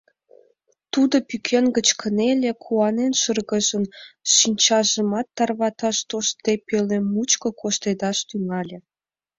[0.93, 3.85] Тудо пӱкен гыч кынеле, куанен шыргыжын,
[4.35, 8.77] шинчажымат тарваташ тоштде, пӧлем мучко коштедаш тӱҥале.